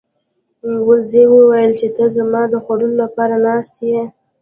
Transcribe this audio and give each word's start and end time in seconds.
وزې 0.87 1.23
وویل 1.35 1.71
چې 1.79 1.87
ته 1.95 2.05
زما 2.15 2.41
د 2.51 2.55
خوړلو 2.63 2.95
لپاره 3.03 3.35
ناست 3.45 3.73
یې. 3.89 4.03